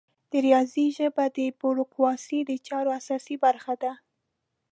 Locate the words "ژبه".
0.97-1.25